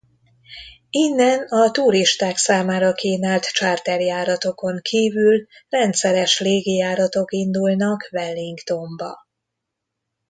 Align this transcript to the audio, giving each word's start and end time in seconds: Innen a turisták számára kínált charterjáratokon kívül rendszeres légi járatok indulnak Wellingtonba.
Innen 0.89 1.41
a 1.47 1.71
turisták 1.71 2.37
számára 2.37 2.93
kínált 2.93 3.45
charterjáratokon 3.51 4.79
kívül 4.81 5.45
rendszeres 5.69 6.39
légi 6.39 6.73
járatok 6.75 7.31
indulnak 7.31 8.09
Wellingtonba. 8.11 9.17